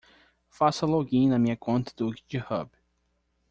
[0.49, 2.71] Faça login na minha conta do github.